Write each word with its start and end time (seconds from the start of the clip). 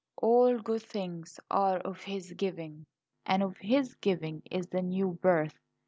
All 0.17 0.57
good 0.57 0.81
things 0.81 1.39
are 1.51 1.77
of 1.77 2.01
His 2.01 2.33
giving; 2.33 2.87
and 3.27 3.43
of 3.43 3.57
His 3.57 3.93
giving 3.93 4.41
is 4.49 4.65
the 4.65 4.81
new 4.81 5.09
birth. 5.09 5.59